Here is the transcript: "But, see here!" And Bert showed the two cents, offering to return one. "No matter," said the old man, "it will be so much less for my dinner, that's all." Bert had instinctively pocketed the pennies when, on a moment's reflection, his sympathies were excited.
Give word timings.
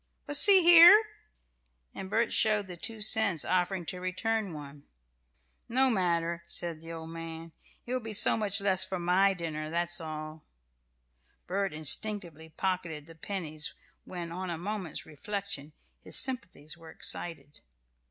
"But, 0.25 0.35
see 0.35 0.63
here!" 0.63 0.99
And 1.93 2.09
Bert 2.09 2.33
showed 2.33 2.65
the 2.65 2.75
two 2.75 3.01
cents, 3.01 3.45
offering 3.45 3.85
to 3.85 3.99
return 4.01 4.51
one. 4.55 4.85
"No 5.69 5.91
matter," 5.91 6.41
said 6.43 6.81
the 6.81 6.91
old 6.91 7.11
man, 7.11 7.51
"it 7.85 7.93
will 7.93 7.99
be 7.99 8.11
so 8.11 8.35
much 8.35 8.59
less 8.59 8.83
for 8.83 8.97
my 8.97 9.35
dinner, 9.35 9.69
that's 9.69 10.01
all." 10.01 10.41
Bert 11.45 11.71
had 11.71 11.77
instinctively 11.77 12.49
pocketed 12.49 13.05
the 13.05 13.13
pennies 13.13 13.75
when, 14.03 14.31
on 14.31 14.49
a 14.49 14.57
moment's 14.57 15.05
reflection, 15.05 15.71
his 16.01 16.17
sympathies 16.17 16.75
were 16.75 16.89
excited. 16.89 17.59